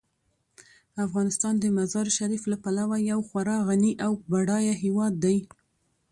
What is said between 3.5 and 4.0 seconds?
غني